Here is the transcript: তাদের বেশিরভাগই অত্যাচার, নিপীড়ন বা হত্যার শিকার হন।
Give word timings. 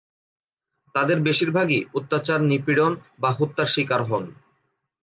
তাদের 0.95 1.17
বেশিরভাগই 1.21 1.79
অত্যাচার, 1.93 2.39
নিপীড়ন 2.41 2.91
বা 3.19 3.29
হত্যার 3.31 3.67
শিকার 3.67 4.01
হন। 4.03 4.23